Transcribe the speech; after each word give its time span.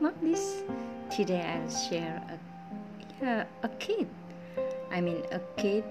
Mowgli's. 0.00 0.62
Today 1.10 1.40
I'll 1.40 1.70
share 1.70 2.22
a, 2.28 2.38
yeah, 3.22 3.44
a 3.62 3.68
kid, 3.80 4.06
I 4.90 5.00
mean 5.00 5.22
a 5.32 5.40
kid 5.56 5.84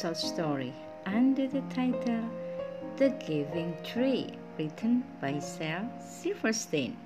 short 0.00 0.16
story 0.16 0.72
under 1.04 1.46
the 1.46 1.60
title 1.74 2.24
The 2.96 3.10
Giving 3.26 3.76
Tree, 3.84 4.30
written 4.58 5.04
by 5.20 5.38
Shel 5.40 5.90
Silverstein. 6.08 6.96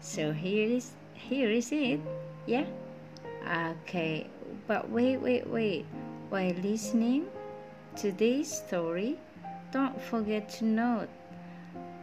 So 0.00 0.32
here 0.32 0.68
is 0.68 0.92
here 1.12 1.50
is 1.50 1.70
it, 1.72 2.00
yeah. 2.46 2.64
Okay, 3.82 4.26
but 4.66 4.88
wait, 4.88 5.18
wait, 5.18 5.46
wait. 5.48 5.84
While 6.30 6.54
listening 6.62 7.26
to 7.96 8.12
this 8.12 8.52
story, 8.52 9.18
don't 9.70 10.00
forget 10.00 10.48
to 10.60 10.64
note 10.64 11.08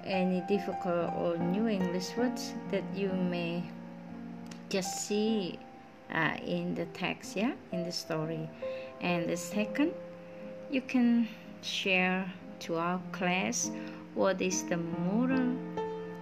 any 0.05 0.41
difficult 0.48 1.12
or 1.18 1.38
new 1.38 1.68
English 1.68 2.16
words 2.18 2.54
that 2.72 2.84
you 2.95 3.09
may 3.09 3.64
just 4.70 5.08
see 5.08 5.59
uh, 6.14 6.38
in 6.45 6.76
the 6.76 6.86
text, 6.88 7.36
yeah, 7.36 7.54
in 7.72 7.84
the 7.84 7.91
story. 7.91 8.50
And 9.02 9.28
the 9.28 9.38
second, 9.38 9.94
you 10.70 10.81
can 10.81 11.28
share 11.62 12.31
to 12.59 12.76
our 12.76 13.02
class 13.12 13.72
what 14.14 14.41
is 14.41 14.64
the 14.64 14.78
moral, 14.78 15.55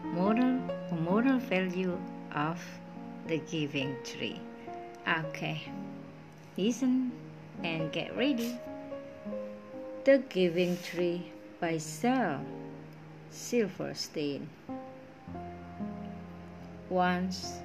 moral, 0.04 0.60
or 0.92 0.98
moral 0.98 1.40
value 1.40 1.98
of 2.36 2.60
the 3.28 3.38
giving 3.52 3.96
tree. 4.04 4.40
Okay, 5.08 5.62
listen 6.58 7.12
and 7.64 7.92
get 7.92 8.16
ready. 8.18 8.58
The 10.06 10.22
Giving 10.30 10.78
Tree 10.84 11.32
by 11.62 11.78
Shel 11.78 12.44
Silverstein. 13.34 14.48
Once 16.90 17.58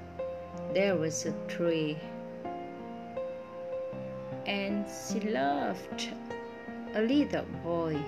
there 0.73 0.97
was 0.97 1.27
a 1.27 1.33
tree, 1.47 1.99
and 4.47 4.87
she 4.89 5.21
loved 5.21 6.09
a 6.95 7.03
little 7.03 7.45
boy. 7.63 8.01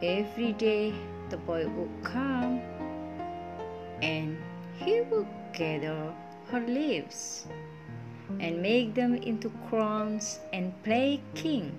Every 0.00 0.52
day 0.52 0.94
the 1.28 1.38
boy 1.38 1.66
would 1.66 2.04
come 2.04 2.60
and 4.00 4.38
he 4.78 5.00
would 5.00 5.26
gather 5.52 6.14
her 6.50 6.60
leaves 6.60 7.46
and 8.38 8.62
make 8.62 8.94
them 8.94 9.16
into 9.16 9.50
crowns 9.68 10.38
and 10.52 10.72
play 10.84 11.20
king 11.34 11.76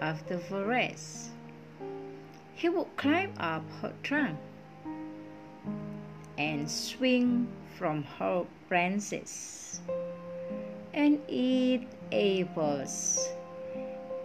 of 0.00 0.26
the 0.28 0.38
forest 0.38 1.35
he 2.56 2.70
would 2.70 2.96
climb 2.96 3.32
up 3.38 3.62
her 3.82 3.92
trunk 4.02 4.38
and 6.38 6.70
swing 6.70 7.46
from 7.78 8.02
her 8.02 8.46
branches 8.68 9.80
and 10.94 11.20
eat 11.28 11.86
apples 12.10 13.28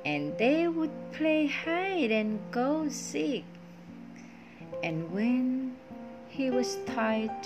and 0.05 0.35
they 0.37 0.67
would 0.67 0.91
play 1.11 1.45
hide 1.45 2.09
and 2.09 2.39
go 2.49 2.87
seek. 2.89 3.43
And 4.81 5.11
when 5.11 5.75
he 6.29 6.49
was 6.49 6.77
tired 6.85 7.45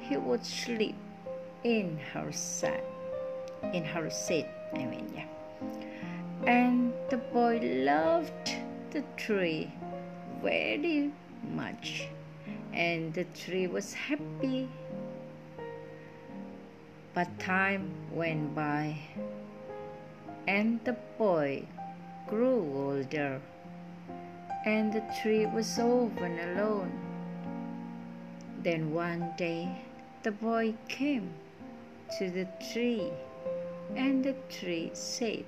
he 0.00 0.16
would 0.16 0.44
sleep 0.44 0.96
in 1.62 1.98
her 2.12 2.32
seat 2.32 2.82
in 3.72 3.84
her 3.84 4.08
seat 4.10 4.46
i 4.74 4.84
mean 4.84 5.10
yeah. 5.14 5.26
And 6.46 6.92
the 7.10 7.16
boy 7.16 7.60
loved 7.62 8.56
the 8.90 9.02
tree 9.16 9.70
very 10.42 11.10
much, 11.54 12.08
and 12.72 13.12
the 13.14 13.24
tree 13.24 13.66
was 13.66 13.92
happy. 13.92 14.68
But 17.14 17.38
time 17.38 17.90
went 18.12 18.54
by, 18.54 18.98
and 20.46 20.78
the 20.84 20.96
boy 21.18 21.66
grew 22.28 22.62
older, 22.74 23.40
and 24.64 24.92
the 24.92 25.02
tree 25.20 25.46
was 25.46 25.78
often 25.78 26.38
alone. 26.38 26.92
Then 28.62 28.92
one 28.92 29.34
day 29.36 29.82
the 30.22 30.32
boy 30.32 30.74
came 30.88 31.30
to 32.18 32.30
the 32.30 32.46
tree, 32.72 33.10
and 33.96 34.24
the 34.24 34.34
tree 34.48 34.90
said, 34.92 35.44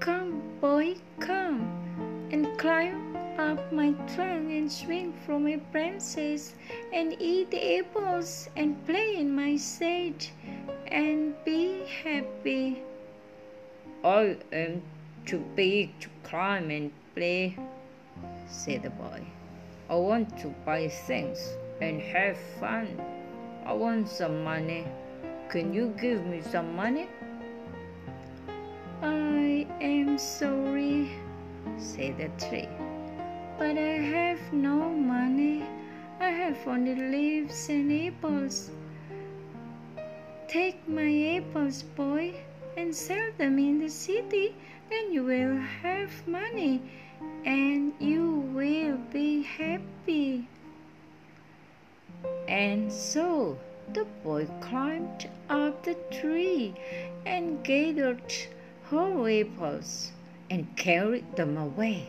Come, 0.00 0.42
boy, 0.60 0.96
come 1.20 1.87
and 2.30 2.58
climb 2.58 3.16
up 3.38 3.72
my 3.72 3.92
trunk 4.14 4.50
and 4.50 4.70
swing 4.70 5.12
from 5.24 5.44
my 5.44 5.56
branches 5.72 6.54
and 6.92 7.16
eat 7.20 7.54
apples 7.54 8.48
and 8.56 8.76
play 8.86 9.16
in 9.16 9.34
my 9.34 9.56
shade 9.56 10.26
and 10.88 11.34
be 11.44 11.84
happy. 12.02 12.82
I 14.04 14.36
am 14.52 14.82
too 15.24 15.44
big 15.56 15.98
to 16.00 16.08
climb 16.22 16.70
and 16.70 16.90
play, 17.14 17.56
said 18.48 18.82
the 18.82 18.90
boy. 18.90 19.22
I 19.90 19.94
want 19.94 20.38
to 20.38 20.48
buy 20.64 20.88
things 20.88 21.56
and 21.80 22.00
have 22.00 22.36
fun. 22.60 22.88
I 23.64 23.72
want 23.72 24.08
some 24.08 24.44
money. 24.44 24.86
Can 25.48 25.72
you 25.72 25.94
give 26.00 26.26
me 26.26 26.42
some 26.42 26.76
money? 26.76 27.08
I 29.02 29.66
am 29.80 30.18
sorry, 30.18 31.10
said 31.76 32.18
the 32.18 32.28
tree. 32.46 32.68
But 33.58 33.78
I 33.78 33.98
have 34.16 34.52
no 34.52 34.88
money. 34.88 35.64
I 36.20 36.30
have 36.30 36.66
only 36.66 36.94
leaves 36.94 37.68
and 37.68 37.90
apples. 38.06 38.70
Take 40.48 40.88
my 40.88 41.36
apples, 41.36 41.82
boy, 41.82 42.34
and 42.76 42.94
sell 42.94 43.30
them 43.38 43.58
in 43.58 43.80
the 43.80 43.88
city, 43.88 44.54
then 44.88 45.12
you 45.12 45.24
will 45.24 45.56
have 45.56 46.10
money 46.26 46.80
and 47.44 47.92
you 47.98 48.30
will 48.54 48.96
be 49.12 49.42
happy. 49.42 50.46
And 52.46 52.92
so 52.92 53.58
the 53.92 54.04
boy 54.22 54.46
climbed 54.60 55.28
up 55.50 55.82
the 55.82 55.96
tree 56.10 56.74
and 57.26 57.62
gathered 57.64 58.32
whole 58.84 59.26
apples 59.26 60.12
and 60.50 60.66
carried 60.76 61.36
them 61.36 61.56
away, 61.56 62.08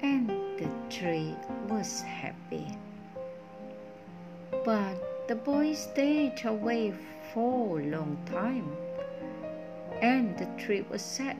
and 0.00 0.28
the 0.58 0.68
tree 0.90 1.34
was 1.68 2.02
happy. 2.02 2.66
But 4.64 5.28
the 5.28 5.34
boy 5.34 5.74
stayed 5.74 6.44
away 6.44 6.94
for 7.32 7.80
a 7.80 7.84
long 7.84 8.18
time, 8.26 8.70
and 10.00 10.36
the 10.38 10.46
tree 10.62 10.84
was 10.90 11.02
sad. 11.02 11.36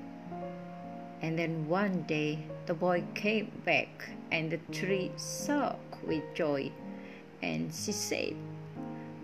And 1.23 1.39
then 1.39 1.69
one 1.69 2.03
day 2.03 2.39
the 2.67 2.75
boy 2.75 3.05
came 3.15 3.51
back, 3.65 4.11
and 4.33 4.51
the 4.51 4.61
tree 4.73 5.13
shook 5.19 5.79
with 6.07 6.23
joy, 6.34 6.73
and 7.43 7.73
she 7.73 7.93
said, 7.93 8.34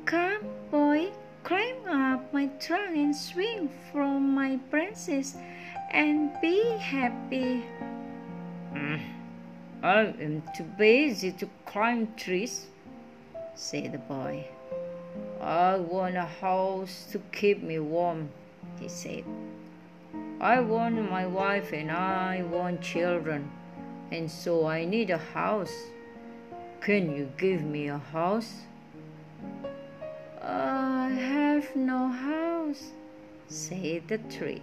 Come, 0.05 0.45
boy, 0.71 1.13
climb 1.45 1.89
up 1.89 2.33
my 2.33 2.47
trunk 2.61 2.97
and 2.97 3.17
swing 3.17 3.71
from 3.93 4.35
my 4.35 4.57
branches 4.71 5.37
and 5.91 6.31
be 6.41 6.77
happy. 6.79 7.65
I 9.83 10.01
am 10.21 10.43
too 10.57 10.65
busy 10.65 11.33
to 11.33 11.49
climb 11.65 12.15
trees, 12.15 12.67
said 13.55 13.93
the 13.93 13.99
boy. 13.99 14.47
I 15.41 15.77
want 15.77 16.17
a 16.17 16.27
house 16.27 17.07
to 17.13 17.19
keep 17.33 17.63
me 17.63 17.79
warm, 17.79 18.29
he 18.79 18.89
said. 18.89 19.25
I 20.41 20.61
want 20.61 21.11
my 21.11 21.27
wife 21.27 21.73
and 21.73 21.91
I 21.91 22.43
want 22.43 22.83
children, 22.83 23.51
and 24.13 24.31
so 24.31 24.67
I 24.67 24.85
need 24.85 25.11
a 25.11 25.19
house. 25.19 25.75
Can 26.81 27.17
you 27.17 27.31
give 27.39 27.63
me 27.63 27.89
a 27.89 27.99
house? 27.99 28.53
I 30.43 31.09
have 31.09 31.75
no 31.75 32.09
house, 32.09 32.93
said 33.49 34.09
the 34.09 34.19
tree. 34.19 34.63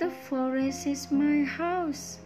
The 0.00 0.08
forest 0.08 0.86
is 0.86 1.12
my 1.12 1.44
house, 1.44 2.20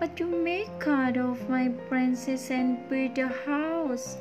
but 0.00 0.18
you 0.18 0.26
may 0.26 0.66
cut 0.80 1.16
off 1.16 1.48
my 1.48 1.68
branches 1.68 2.50
and 2.50 2.88
build 2.88 3.16
a 3.18 3.28
house. 3.28 4.18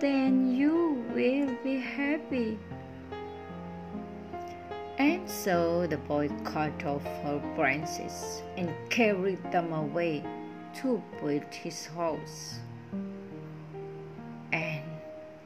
Then 0.00 0.50
you 0.50 1.04
will 1.14 1.54
be 1.62 1.78
happy. 1.78 2.58
And 4.98 5.30
so 5.30 5.86
the 5.86 5.98
boy 6.10 6.28
cut 6.42 6.84
off 6.84 7.04
her 7.22 7.40
branches 7.54 8.42
and 8.56 8.74
carried 8.90 9.38
them 9.52 9.72
away 9.72 10.24
to 10.82 11.00
build 11.22 11.54
his 11.54 11.86
house. 11.86 12.58
And 14.52 14.82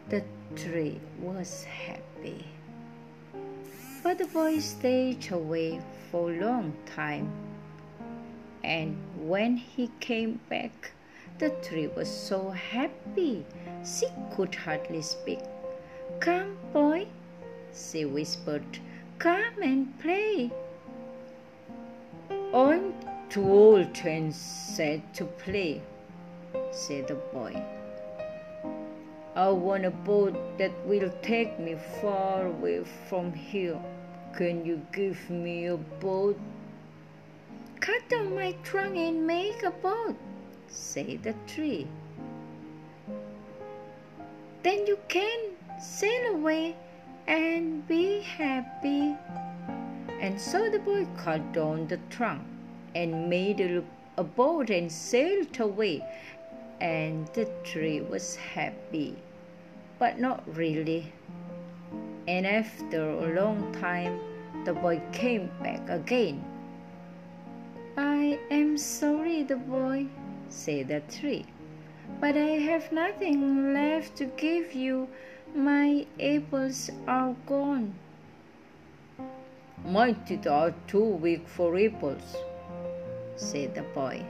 the 0.08 0.24
tree 0.56 1.02
was 1.20 1.64
happy. 1.64 2.46
But 4.02 4.18
the 4.18 4.26
boy 4.26 4.58
stayed 4.58 5.30
away 5.30 5.80
for 6.10 6.32
a 6.32 6.40
long 6.40 6.74
time. 6.86 7.30
And 8.64 8.96
when 9.16 9.56
he 9.56 9.90
came 10.00 10.40
back, 10.48 10.92
The 11.38 11.50
tree 11.50 11.88
was 11.88 12.08
so 12.08 12.50
happy 12.50 13.44
she 13.84 14.06
could 14.36 14.54
hardly 14.54 15.02
speak. 15.02 15.40
Come, 16.20 16.56
boy, 16.72 17.08
she 17.74 18.04
whispered, 18.04 18.78
come 19.18 19.60
and 19.60 19.98
play. 19.98 20.52
I'm 22.54 22.94
too 23.28 23.42
old 23.42 23.98
and 24.04 24.32
sad 24.32 25.02
to 25.14 25.24
play, 25.24 25.82
said 26.70 27.08
the 27.08 27.14
boy. 27.14 27.60
I 29.34 29.48
want 29.48 29.86
a 29.86 29.90
boat 29.90 30.36
that 30.58 30.72
will 30.86 31.10
take 31.22 31.58
me 31.58 31.76
far 32.02 32.46
away 32.48 32.84
from 33.08 33.32
here. 33.32 33.80
Can 34.36 34.66
you 34.66 34.82
give 34.92 35.30
me 35.30 35.66
a 35.66 35.78
boat? 35.78 36.38
Cut 37.80 38.06
down 38.10 38.34
my 38.34 38.52
trunk 38.62 38.96
and 38.96 39.26
make 39.26 39.62
a 39.62 39.70
boat, 39.70 40.16
said 40.68 41.22
the 41.22 41.34
tree. 41.46 41.86
Then 44.62 44.86
you 44.86 44.98
can 45.08 45.52
sail 45.80 46.34
away 46.34 46.76
and 47.26 47.88
be 47.88 48.20
happy. 48.20 49.16
And 50.20 50.38
so 50.38 50.68
the 50.68 50.78
boy 50.78 51.06
cut 51.16 51.52
down 51.54 51.88
the 51.88 51.98
trunk 52.10 52.42
and 52.94 53.30
made 53.30 53.60
a, 53.60 54.22
boat 54.22 54.68
and 54.68 54.92
sailed 54.92 55.58
away. 55.58 56.04
And 56.82 57.28
the 57.28 57.44
tree 57.62 58.00
was 58.00 58.34
happy, 58.34 59.14
but 60.00 60.18
not 60.18 60.42
really. 60.56 61.12
And 62.26 62.44
after 62.44 63.08
a 63.08 63.32
long 63.40 63.72
time, 63.80 64.18
the 64.64 64.72
boy 64.74 65.00
came 65.12 65.48
back 65.62 65.88
again. 65.88 66.44
I 67.96 68.40
am 68.50 68.76
sorry, 68.78 69.44
the 69.44 69.62
boy, 69.62 70.06
said 70.48 70.88
the 70.88 71.02
tree, 71.02 71.46
but 72.20 72.36
I 72.36 72.58
have 72.66 72.90
nothing 72.90 73.72
left 73.74 74.16
to 74.16 74.24
give 74.24 74.74
you. 74.74 75.06
My 75.54 76.04
apples 76.18 76.90
are 77.06 77.36
gone. 77.46 77.94
My 79.86 80.12
teeth 80.12 80.48
are 80.48 80.74
too 80.88 81.04
weak 81.04 81.46
for 81.46 81.78
apples, 81.78 82.36
said 83.36 83.76
the 83.76 83.82
boy. 83.94 84.24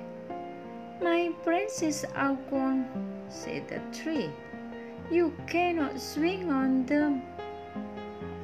My 1.03 1.33
branches 1.43 2.05
are 2.15 2.39
gone, 2.49 2.87
said 3.29 3.67
the 3.67 3.81
tree. 3.91 4.31
You 5.11 5.35
cannot 5.49 6.01
swing 6.01 6.49
on 6.49 6.87
them. 6.87 7.23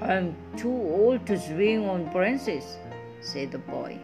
I'm 0.02 0.34
too 0.56 0.74
old 0.74 1.24
to 1.26 1.38
swing 1.38 1.88
on 1.88 2.10
branches, 2.10 2.78
said 3.20 3.52
the 3.52 3.58
boy. 3.58 4.00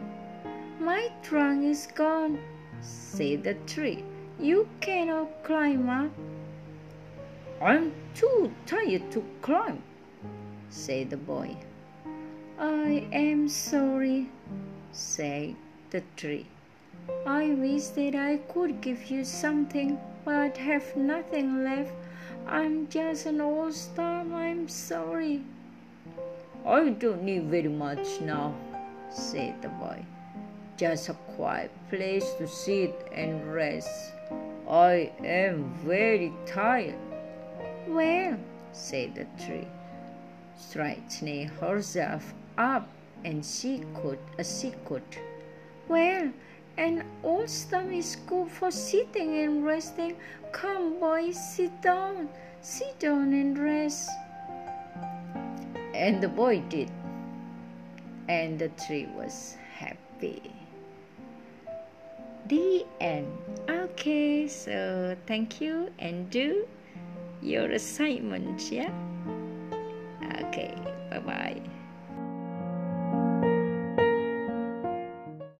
My 0.79 1.11
trunk 1.21 1.65
is 1.65 1.87
gone, 1.93 2.39
said 2.79 3.43
the 3.43 3.55
tree. 3.67 4.05
You 4.39 4.69
cannot 4.79 5.43
climb 5.43 5.89
up. 5.89 6.11
I'm 7.61 7.91
too 8.13 8.53
tired 8.65 9.11
to 9.11 9.23
climb, 9.41 9.83
said 10.69 11.09
the 11.09 11.17
boy. 11.17 11.57
I 12.57 13.05
am 13.11 13.49
sorry, 13.49 14.29
said 14.93 15.55
the 15.89 16.03
tree. 16.15 16.47
I 17.25 17.49
wish 17.53 17.87
that 17.97 18.15
I 18.15 18.37
could 18.51 18.81
give 18.81 19.11
you 19.11 19.23
something, 19.23 19.99
but 20.23 20.57
have 20.57 20.95
nothing 20.95 21.63
left. 21.63 21.93
I'm 22.47 22.87
just 22.87 23.25
an 23.25 23.41
old 23.41 23.73
stump. 23.73 24.33
I'm 24.33 24.67
sorry. 24.67 25.43
I 26.65 26.89
don't 26.89 27.23
need 27.23 27.43
very 27.43 27.69
much 27.69 28.21
now, 28.21 28.55
said 29.11 29.61
the 29.61 29.69
boy. 29.69 30.03
Just 30.77 31.09
a 31.09 31.13
quiet 31.35 31.71
place 31.89 32.33
to 32.39 32.47
sit 32.47 33.07
and 33.11 33.53
rest. 33.53 34.13
I 34.69 35.11
am 35.23 35.73
very 35.85 36.33
tired. 36.45 36.95
Well, 37.87 38.37
said 38.71 39.15
the 39.15 39.27
tree, 39.45 39.67
straightening 40.57 41.49
herself 41.49 42.33
up 42.57 42.87
and 43.23 43.45
she 43.45 43.83
could, 44.01 44.19
as 44.37 44.59
she 44.59 44.73
could. 44.85 45.03
Well, 45.87 46.31
an 46.77 47.03
old 47.23 47.49
stump 47.49 47.91
is 47.91 48.17
good 48.27 48.49
for 48.49 48.71
sitting 48.71 49.37
and 49.39 49.65
resting. 49.65 50.15
Come, 50.51 50.99
boys, 50.99 51.37
sit 51.55 51.81
down, 51.81 52.29
sit 52.61 52.99
down 52.99 53.33
and 53.33 53.57
rest. 53.57 54.09
And 55.93 56.21
the 56.21 56.27
boy 56.27 56.59
did, 56.69 56.91
and 58.27 58.59
the 58.59 58.69
tree 58.85 59.07
was 59.15 59.55
happy. 59.73 60.41
The 62.47 62.85
end. 62.99 63.31
Okay, 63.69 64.47
so 64.47 65.15
thank 65.25 65.61
you 65.61 65.89
and 65.99 66.29
do 66.29 66.67
your 67.41 67.71
assignment, 67.71 68.71
yeah? 68.71 68.91
Okay. 70.47 70.84